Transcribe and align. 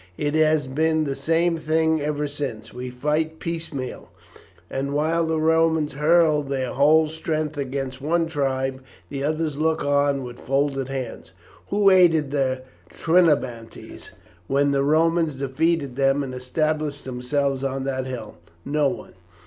It 0.17 0.33
has 0.33 0.65
been 0.65 1.03
the 1.03 1.13
same 1.15 1.57
thing 1.57 2.01
ever 2.01 2.27
since. 2.27 2.73
We 2.73 2.89
fight 2.89 3.37
piecemeal; 3.37 4.09
and 4.67 4.95
while 4.95 5.27
the 5.27 5.39
Romans 5.39 5.93
hurl 5.93 6.41
their 6.41 6.71
whole 6.73 7.07
strength 7.07 7.55
against 7.55 8.01
one 8.01 8.25
tribe 8.25 8.81
the 9.09 9.23
others 9.23 9.57
look 9.57 9.83
on 9.85 10.23
with 10.23 10.39
folded 10.39 10.87
hands. 10.87 11.33
Who 11.67 11.91
aided 11.91 12.31
the 12.31 12.63
Trinobantes 12.89 14.09
when 14.47 14.71
the 14.71 14.81
Romans 14.83 15.35
defeated 15.35 15.95
them 15.95 16.23
and 16.23 16.33
established 16.33 17.05
themselves 17.05 17.63
on 17.63 17.83
that 17.83 18.07
hill? 18.07 18.39
No 18.65 18.87
one. 18.89 19.13